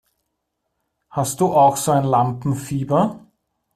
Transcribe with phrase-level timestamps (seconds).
[1.11, 3.19] Hast du auch so ein Lampenfieber?